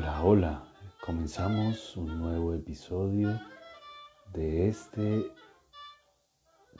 [0.00, 0.64] Hola, hola.
[1.04, 3.38] Comenzamos un nuevo episodio
[4.32, 5.30] de este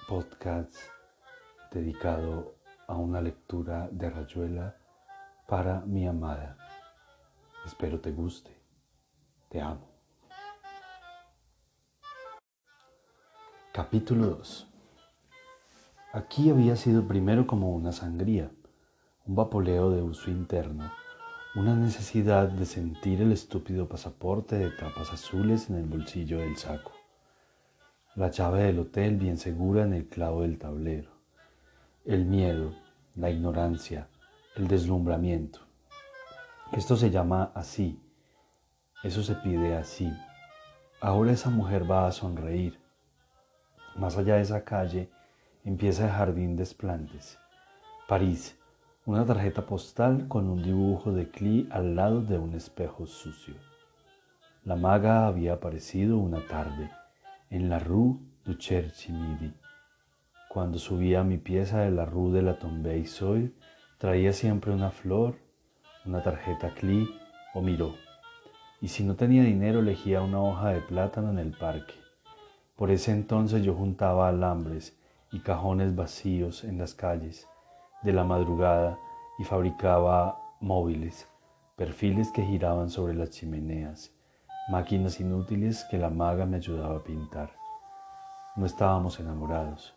[0.09, 0.75] podcast
[1.71, 2.55] dedicado
[2.89, 4.75] a una lectura de Rayuela
[5.47, 6.57] para mi amada.
[7.67, 8.59] Espero te guste.
[9.51, 9.87] Te amo.
[13.75, 14.67] Capítulo 2.
[16.15, 18.51] Aquí había sido primero como una sangría,
[19.27, 20.91] un vapoleo de uso interno
[21.57, 26.93] una necesidad de sentir el estúpido pasaporte de tapas azules en el bolsillo del saco,
[28.15, 31.11] la llave del hotel bien segura en el clavo del tablero,
[32.05, 32.73] el miedo,
[33.17, 34.07] la ignorancia,
[34.55, 35.59] el deslumbramiento.
[36.71, 38.01] Esto se llama así,
[39.03, 40.09] eso se pide así.
[41.01, 42.79] Ahora esa mujer va a sonreír.
[43.97, 45.11] Más allá de esa calle
[45.65, 47.39] empieza el jardín de Esplantes,
[48.07, 48.57] París,
[49.07, 53.55] una tarjeta postal con un dibujo de Clee al lado de un espejo sucio.
[54.63, 56.91] La maga había aparecido una tarde
[57.49, 59.55] en la Rue du Cherche-Midi.
[60.51, 63.55] Cuando subía a mi pieza de la Rue de la Tombée Soil,
[63.97, 65.37] traía siempre una flor,
[66.05, 67.09] una tarjeta Clee
[67.55, 67.95] o Miró.
[68.83, 71.95] Y si no tenía dinero, elegía una hoja de plátano en el parque.
[72.77, 74.95] Por ese entonces yo juntaba alambres
[75.33, 77.50] y cajones vacíos en las calles
[78.03, 78.99] de la madrugada
[79.39, 81.29] y fabricaba móviles,
[81.77, 84.13] perfiles que giraban sobre las chimeneas,
[84.71, 87.51] máquinas inútiles que la maga me ayudaba a pintar.
[88.57, 89.95] No estábamos enamorados,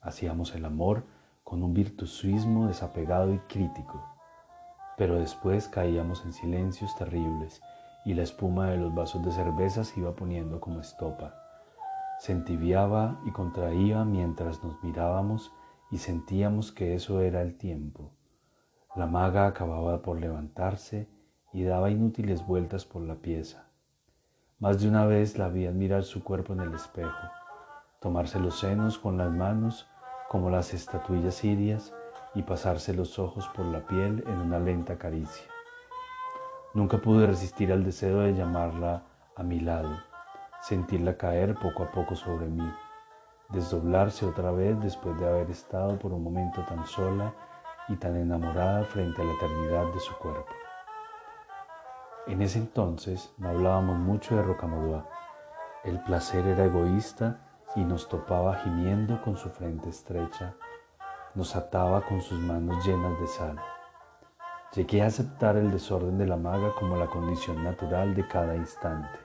[0.00, 1.04] hacíamos el amor
[1.44, 4.02] con un virtuosismo desapegado y crítico,
[4.96, 7.62] pero después caíamos en silencios terribles
[8.04, 11.34] y la espuma de los vasos de cerveza se iba poniendo como estopa.
[12.18, 15.52] Se entibiaba y contraía mientras nos mirábamos
[15.90, 18.10] y sentíamos que eso era el tiempo.
[18.94, 21.08] La maga acababa por levantarse
[21.52, 23.68] y daba inútiles vueltas por la pieza.
[24.58, 27.28] Más de una vez la vi admirar su cuerpo en el espejo,
[28.00, 29.86] tomarse los senos con las manos
[30.28, 31.94] como las estatuillas sirias
[32.34, 35.46] y pasarse los ojos por la piel en una lenta caricia.
[36.74, 39.02] Nunca pude resistir al deseo de llamarla
[39.36, 39.96] a mi lado,
[40.62, 42.70] sentirla caer poco a poco sobre mí
[43.48, 47.32] desdoblarse otra vez después de haber estado por un momento tan sola
[47.88, 50.52] y tan enamorada frente a la eternidad de su cuerpo.
[52.26, 55.04] En ese entonces no hablábamos mucho de Rocamadour.
[55.84, 57.38] El placer era egoísta
[57.76, 60.54] y nos topaba gimiendo con su frente estrecha,
[61.34, 63.60] nos ataba con sus manos llenas de sal.
[64.74, 69.18] Llegué a aceptar el desorden de la maga como la condición natural de cada instante.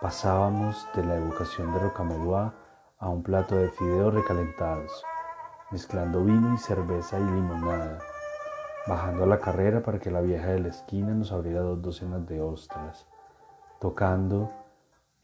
[0.00, 2.52] Pasábamos de la evocación de Rocamadour
[3.02, 5.04] a un plato de fideos recalentados,
[5.72, 7.98] mezclando vino y cerveza y limonada,
[8.86, 12.24] bajando a la carrera para que la vieja de la esquina nos abriera dos docenas
[12.28, 13.08] de ostras,
[13.80, 14.52] tocando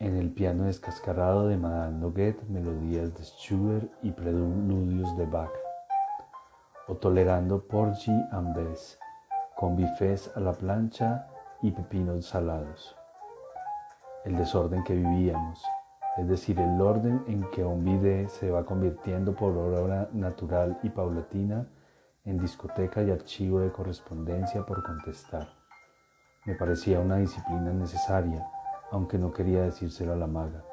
[0.01, 5.53] en el piano descascarado de Madame Noguet melodías de Schubert y preludios de Bach,
[6.89, 8.99] o tolerando porgy and bess,
[9.55, 11.29] con bifes a la plancha
[11.63, 12.97] y pepinos salados.
[14.25, 15.63] El desorden que vivíamos,
[16.19, 20.91] es decir, el orden en que un video se va convirtiendo por obra natural y
[20.91, 21.69] paulatina
[22.25, 25.49] en discoteca y archivo de correspondencia por contestar.
[26.45, 28.45] Me parecía una disciplina necesaria,
[28.91, 30.65] aunque no quería decírselo a la maga.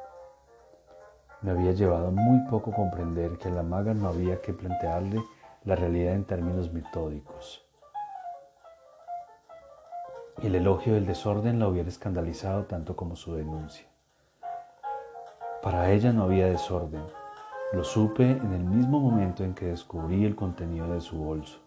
[1.44, 5.24] Me había llevado muy poco comprender que a la maga no había que plantearle
[5.64, 7.64] la realidad en términos metódicos.
[10.42, 13.95] El elogio del desorden la hubiera escandalizado tanto como su denuncia.
[15.66, 17.04] Para ella no había desorden.
[17.74, 21.60] Lo supe en el mismo momento en que descubrí el contenido de su bolso.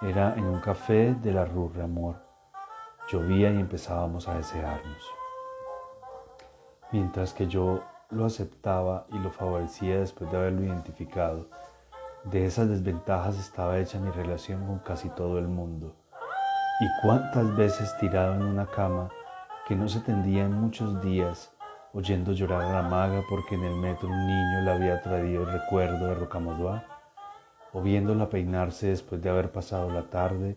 [0.00, 2.22] Era en un café de la Rue Amor.
[3.10, 5.02] Llovía y empezábamos a desearnos.
[6.92, 11.48] Mientras que yo lo aceptaba y lo favorecía después de haberlo identificado,
[12.22, 15.96] de esas desventajas estaba hecha mi relación con casi todo el mundo.
[16.80, 19.10] Y cuántas veces tirado en una cama
[19.66, 21.52] que no se tendía en muchos días,
[21.92, 25.52] oyendo llorar a la maga porque en el metro un niño le había traído el
[25.52, 26.82] recuerdo de Rocamadour,
[27.72, 30.56] o viéndola peinarse después de haber pasado la tarde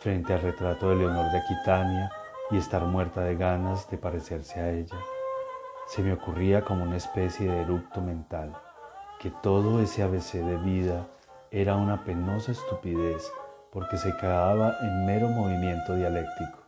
[0.00, 2.10] frente al retrato de Leonor de Aquitania
[2.50, 4.96] y estar muerta de ganas de parecerse a ella.
[5.86, 8.52] Se me ocurría como una especie de eructo mental,
[9.20, 11.06] que todo ese ABC de vida
[11.50, 13.30] era una penosa estupidez
[13.70, 16.58] porque se quedaba en mero movimiento dialéctico,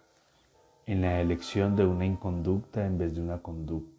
[0.87, 3.94] en la elección de una inconducta en vez de una conducta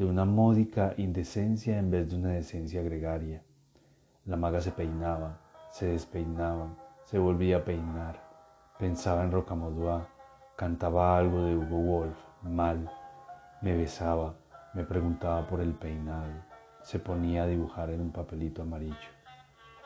[0.00, 3.42] de una módica indecencia en vez de una decencia gregaria.
[4.24, 6.68] La maga se peinaba, se despeinaba,
[7.04, 8.18] se volvía a peinar,
[8.78, 10.06] pensaba en Rocamadour,
[10.56, 12.90] cantaba algo de Hugo Wolf, mal,
[13.60, 14.36] me besaba,
[14.72, 16.32] me preguntaba por el peinado,
[16.80, 18.96] se ponía a dibujar en un papelito amarillo.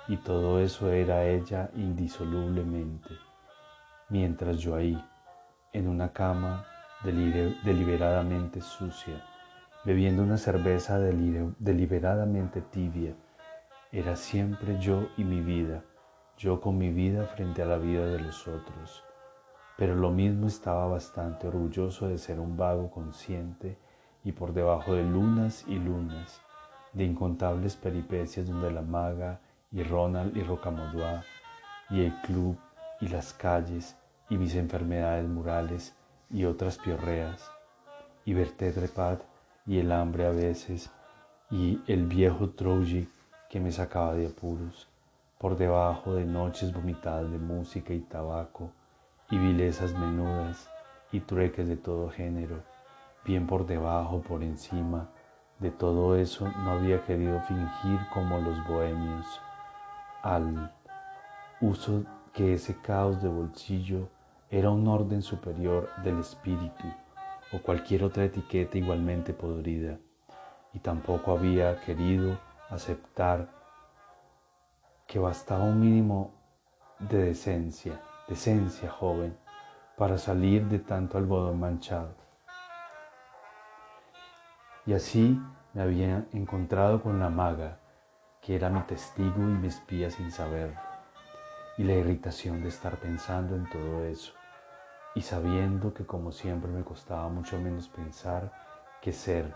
[0.07, 3.11] Y todo eso era ella indisolublemente,
[4.11, 4.97] mientras yo ahí,
[5.73, 6.65] en una cama
[7.03, 9.21] deliberadamente sucia,
[9.85, 13.15] bebiendo una cerveza deliberadamente tibia,
[13.93, 15.85] era siempre yo y mi vida,
[16.39, 19.05] yo con mi vida frente a la vida de los otros.
[19.77, 23.77] Pero lo mismo estaba bastante orgulloso de ser un vago consciente
[24.25, 26.41] y por debajo de lunas y lunas,
[26.93, 29.41] de incontables peripecias donde la maga
[29.71, 31.23] y Ronald y Rocamodua
[31.91, 32.57] y el club
[33.01, 33.97] y las calles
[34.31, 35.95] y mis enfermedades murales
[36.31, 37.51] y otras piorreas
[38.25, 39.34] y Vertedrepat
[39.67, 40.91] y el hambre a veces
[41.51, 43.09] y el viejo Troji
[43.49, 44.89] que me sacaba de apuros
[45.39, 48.71] por debajo de noches vomitadas de música y tabaco
[49.31, 50.69] y vilezas menudas
[51.13, 52.63] y trueques de todo género,
[53.25, 55.09] bien por debajo, por encima,
[55.61, 59.27] de todo eso no había querido fingir como los bohemios,
[60.23, 60.73] al
[61.61, 64.09] uso que ese caos de bolsillo
[64.51, 66.85] era un orden superior del espíritu
[67.55, 69.99] o cualquier otra etiqueta igualmente podrida,
[70.73, 72.37] y tampoco había querido
[72.69, 73.49] aceptar
[75.07, 76.35] que bastaba un mínimo
[76.99, 79.39] de decencia, decencia joven,
[79.97, 82.17] para salir de tanto algodón manchado.
[84.87, 85.41] Y así
[85.75, 87.79] me había encontrado con la maga,
[88.43, 90.81] que era mi testigo y me espía sin saberlo,
[91.79, 94.33] y la irritación de estar pensando en todo eso,
[95.15, 98.53] y sabiendo que como siempre me costaba mucho menos pensar
[99.01, 99.55] que ser,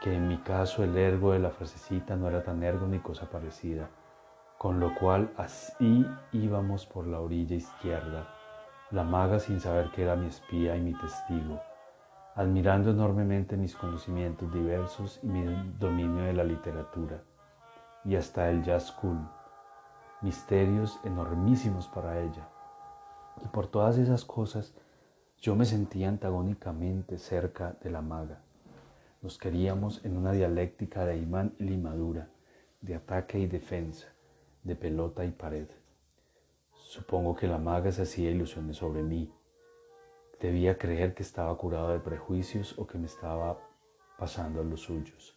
[0.00, 3.26] que en mi caso el ergo de la frasecita no era tan ergo ni cosa
[3.30, 3.88] parecida,
[4.58, 8.28] con lo cual así íbamos por la orilla izquierda,
[8.90, 11.60] la maga sin saber que era mi espía y mi testigo,
[12.36, 17.22] admirando enormemente mis conocimientos diversos y mi dominio de la literatura,
[18.04, 19.18] y hasta el jazz cool,
[20.20, 22.48] misterios enormísimos para ella.
[23.44, 24.74] Y por todas esas cosas
[25.42, 28.40] yo me sentía antagónicamente cerca de la maga.
[29.22, 32.28] Nos queríamos en una dialéctica de imán y limadura,
[32.80, 34.06] de ataque y defensa,
[34.62, 35.66] de pelota y pared.
[36.74, 39.34] Supongo que la maga se hacía ilusiones sobre mí.
[40.40, 43.58] Debía creer que estaba curado de prejuicios o que me estaba
[44.18, 45.36] pasando a los suyos,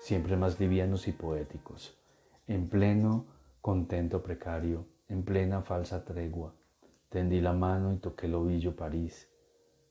[0.00, 1.98] siempre más livianos y poéticos,
[2.46, 3.24] en pleno
[3.62, 6.52] contento precario, en plena falsa tregua.
[7.08, 9.29] Tendí la mano y toqué el ovillo París,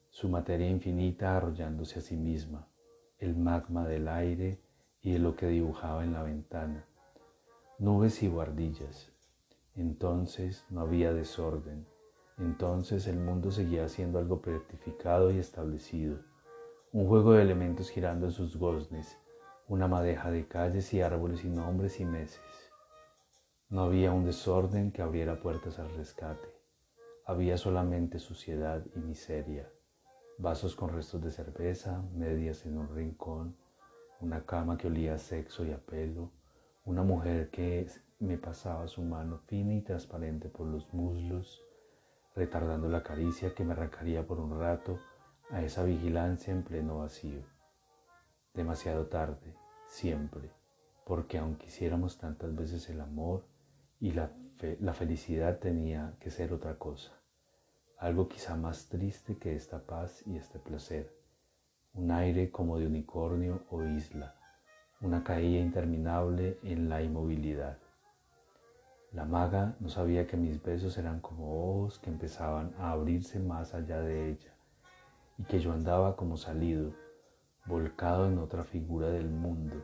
[0.09, 2.67] su materia infinita arrollándose a sí misma,
[3.17, 4.59] el magma del aire
[5.01, 6.85] y de lo que dibujaba en la ventana.
[7.77, 9.11] Nubes y guardillas.
[9.75, 11.85] Entonces no había desorden,
[12.38, 16.19] entonces el mundo seguía siendo algo rectificado y establecido,
[16.91, 19.17] un juego de elementos girando en sus goznes,
[19.67, 22.41] una madeja de calles y árboles y nombres y meses.
[23.69, 26.50] No había un desorden que abriera puertas al rescate,
[27.25, 29.71] había solamente suciedad y miseria,
[30.39, 33.57] vasos con restos de cerveza, medias en un rincón,
[34.21, 36.31] una cama que olía a sexo y a pelo,
[36.86, 37.88] una mujer que
[38.19, 41.62] me pasaba su mano fina y transparente por los muslos,
[42.36, 44.97] retardando la caricia que me arrancaría por un rato
[45.52, 47.44] a esa vigilancia en pleno vacío.
[48.54, 49.54] Demasiado tarde,
[49.87, 50.52] siempre,
[51.06, 53.44] porque aunque hiciéramos tantas veces el amor
[53.99, 54.31] y la,
[54.80, 57.19] la felicidad tenía que ser otra cosa,
[57.99, 61.13] algo quizá más triste que esta paz y este placer,
[61.94, 64.35] un aire como de unicornio o isla,
[65.01, 67.77] una caída interminable en la inmovilidad.
[69.11, 73.73] La maga no sabía que mis besos eran como ojos que empezaban a abrirse más
[73.73, 74.53] allá de ella
[75.37, 76.94] y que yo andaba como salido,
[77.65, 79.75] volcado en otra figura del mundo,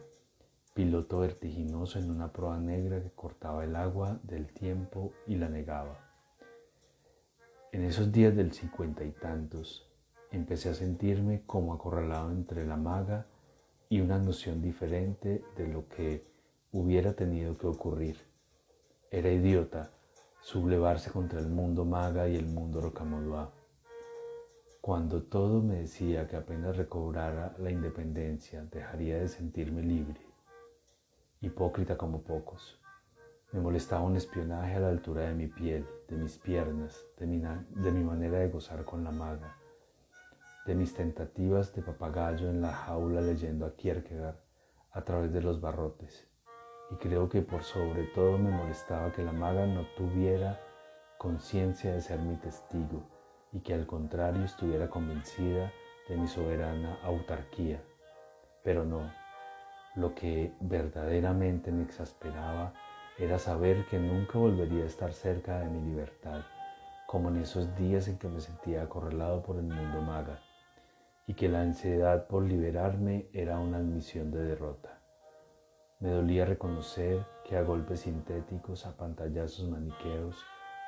[0.73, 6.04] piloto vertiginoso en una proa negra que cortaba el agua del tiempo y la negaba.
[7.75, 9.85] En esos días del cincuenta y tantos,
[10.31, 13.25] empecé a sentirme como acorralado entre la maga
[13.89, 16.25] y una noción diferente de lo que
[16.71, 18.15] hubiera tenido que ocurrir.
[19.11, 19.91] Era idiota
[20.41, 23.51] sublevarse contra el mundo maga y el mundo rocamodua.
[24.79, 30.21] Cuando todo me decía que apenas recobrara la independencia dejaría de sentirme libre,
[31.41, 32.79] hipócrita como pocos.
[33.55, 38.03] Me molestaba un espionaje a la altura de mi piel, de mis piernas, de mi,
[38.03, 39.55] manera de gozar con la maga
[40.65, 44.35] de mis tentativas de papagayo en la jaula leyendo a Kierkegaard
[44.91, 46.27] a través de los barrotes.
[46.91, 50.59] Y creo que por sobre todo me molestaba que la maga no tuviera
[51.17, 53.03] conciencia de ser mi testigo
[53.53, 55.71] y que al contrario estuviera convencida
[56.09, 57.81] de mi soberana autarquía.
[58.65, 59.13] Pero no,
[59.95, 62.73] lo que verdaderamente me exasperaba
[63.17, 66.41] era saber que nunca volvería a estar cerca de mi libertad,
[67.07, 70.39] como en esos días en que me sentía acorralado por el mundo maga,
[71.25, 74.99] y que la ansiedad por liberarme era una admisión de derrota.
[75.99, 80.43] Me dolía reconocer que a golpes sintéticos, a pantallazos maniqueos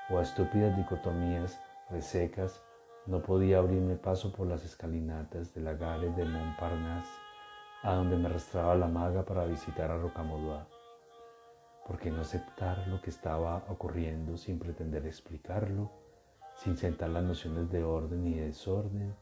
[0.10, 1.57] o a estúpidas dicotomías
[1.89, 2.62] resecas,
[3.05, 7.22] no podía abrirme paso por las escalinatas de la gare de Montparnasse,
[7.84, 10.76] a donde me arrastraba la maga para visitar a Rocamadour.
[11.88, 15.89] ¿Por qué no aceptar lo que estaba ocurriendo sin pretender explicarlo,
[16.56, 19.15] sin sentar las nociones de orden y desorden,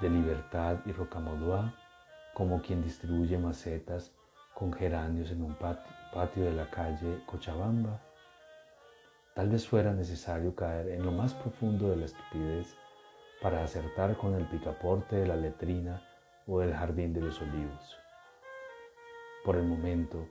[0.00, 1.72] de libertad y Rocamadour,
[2.32, 4.12] como quien distribuye macetas
[4.54, 8.00] con geranios en un patio de la calle Cochabamba?
[9.34, 12.76] Tal vez fuera necesario caer en lo más profundo de la estupidez
[13.42, 16.00] para acertar con el picaporte de la letrina
[16.46, 17.98] o del jardín de los olivos.
[19.44, 20.26] Por el momento,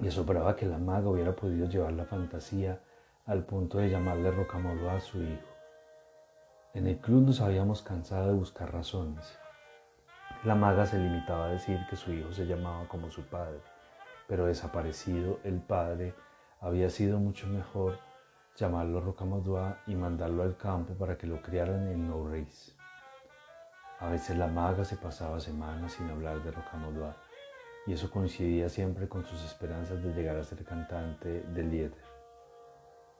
[0.00, 2.80] me asombraba que la maga hubiera podido llevar la fantasía
[3.26, 5.48] al punto de llamarle Rocamodó a su hijo.
[6.74, 9.38] En el club nos habíamos cansado de buscar razones.
[10.44, 13.60] La maga se limitaba a decir que su hijo se llamaba como su padre,
[14.28, 16.14] pero desaparecido el padre
[16.60, 17.98] había sido mucho mejor
[18.56, 22.76] llamarlo Rocamadoua y mandarlo al campo para que lo criaran en Nouris.
[23.98, 27.16] A veces la maga se pasaba semanas sin hablar de Rocamadoua
[27.88, 31.94] y eso coincidía siempre con sus esperanzas de llegar a ser cantante de Lieder.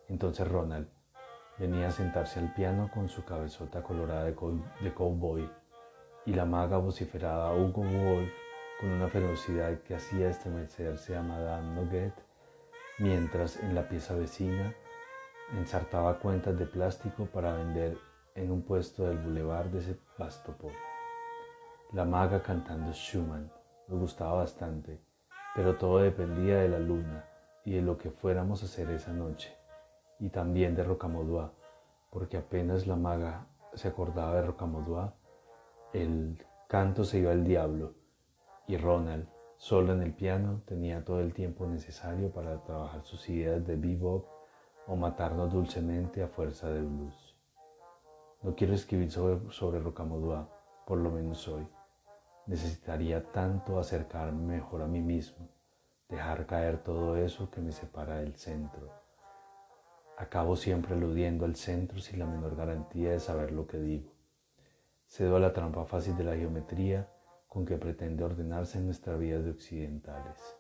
[0.09, 0.87] Entonces Ronald
[1.59, 4.37] venía a sentarse al piano con su cabezota colorada de,
[4.83, 5.49] de cowboy
[6.27, 8.31] y la maga vociferaba Hugo Wolf
[8.79, 12.13] con una ferocidad que hacía estremecerse a Madame Noguet
[12.99, 14.75] mientras en la pieza vecina
[15.57, 17.97] ensartaba cuentas de plástico para vender
[18.35, 20.73] en un puesto del boulevard de Sebastopol.
[21.93, 23.51] La maga cantando Schumann
[23.89, 25.01] me gustaba bastante,
[25.55, 27.25] pero todo dependía de la luna
[27.65, 29.57] y de lo que fuéramos a hacer esa noche,
[30.19, 31.53] y también de Rocamadour,
[32.11, 35.13] porque apenas la maga se acordaba de Rocamadour,
[35.93, 37.95] el canto se iba al diablo,
[38.67, 39.29] y Ronald,
[39.59, 44.25] Solo en el piano tenía todo el tiempo necesario para trabajar sus ideas de bebop
[44.87, 47.35] o matarnos dulcemente a fuerza de blues.
[48.43, 50.47] No quiero escribir sobre, sobre Rocamadour,
[50.87, 51.67] por lo menos hoy.
[52.49, 55.51] Necesitaría tanto acercarme mejor a mí mismo,
[56.09, 58.91] dejar caer todo eso que me separa del centro.
[60.17, 64.15] Acabo siempre eludiendo al centro sin la menor garantía de saber lo que digo.
[65.07, 67.07] Cedo a la trampa fácil de la geometría
[67.49, 70.57] con que pretende ordenarse nuestras vidas de occidentales.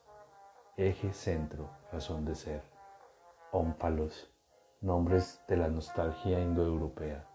[0.76, 2.60] Eje, centro, razón de ser.
[3.50, 4.30] Ómpalos,
[4.82, 7.26] nombres de la nostalgia indoeuropea.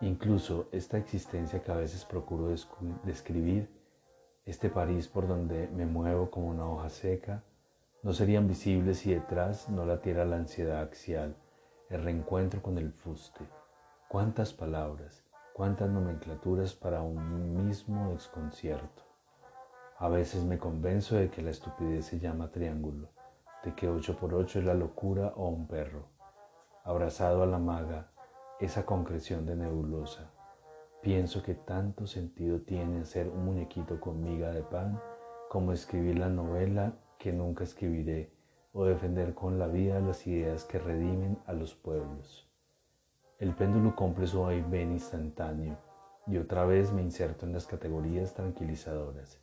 [0.00, 2.54] Incluso esta existencia que a veces procuro
[3.04, 3.68] describir,
[4.46, 7.42] este París por donde me muevo como una hoja seca,
[8.02, 11.36] no serían visibles si detrás no latiera la ansiedad axial,
[11.90, 13.44] el reencuentro con el fuste.
[14.08, 15.28] ¿Cuántas palabras?
[15.58, 19.02] cuántas nomenclaturas para un mismo desconcierto.
[19.98, 23.08] A veces me convenzo de que la estupidez se llama triángulo,
[23.64, 26.06] de que 8 por 8 es la locura o un perro.
[26.84, 28.06] Abrazado a la maga,
[28.60, 30.30] esa concreción de nebulosa,
[31.00, 35.00] pienso que tanto sentido tiene hacer un muñequito con miga de pan
[35.48, 38.32] como escribir la novela que nunca escribiré
[38.72, 42.48] o defender con la vida las ideas que redimen a los pueblos.
[43.38, 45.76] El péndulo cumple su vaivén instantáneo
[46.26, 49.40] y otra vez me inserto en las categorías tranquilizadoras.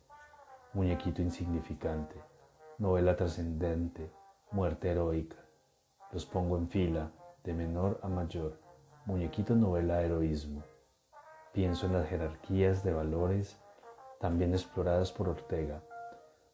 [0.74, 2.16] Muñequito insignificante,
[2.78, 4.10] novela trascendente,
[4.52, 5.38] muerte heroica.
[6.12, 7.10] Los pongo en fila,
[7.42, 8.65] de menor a mayor.
[9.06, 10.62] Muñequito novela heroísmo.
[11.52, 13.58] Pienso en las jerarquías de valores
[14.20, 15.82] también exploradas por Ortega,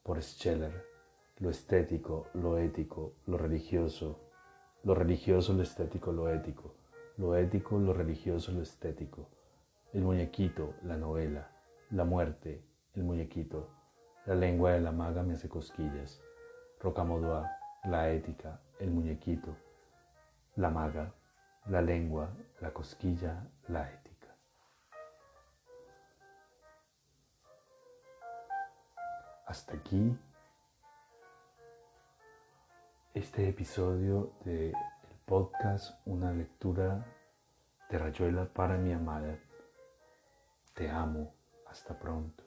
[0.04, 0.86] por Scheller,
[1.38, 4.20] lo estético, lo ético, lo religioso,
[4.84, 6.74] lo religioso, lo estético, lo ético
[7.18, 9.28] lo ético, lo religioso, lo estético,
[9.92, 11.50] el muñequito, la novela,
[11.90, 13.68] la muerte, el muñequito,
[14.26, 16.20] la lengua de la maga me hace cosquillas,
[16.80, 17.44] Rocamadour,
[17.84, 19.54] la ética, el muñequito,
[20.56, 21.12] la maga,
[21.66, 22.28] la lengua,
[22.60, 24.36] la cosquilla, la ética.
[29.46, 30.18] Hasta aquí
[33.14, 34.72] este episodio de
[35.26, 37.04] podcast Una lectura
[37.90, 39.38] de Rayuela para mi amada.
[40.74, 41.34] Te amo.
[41.66, 42.41] Hasta pronto.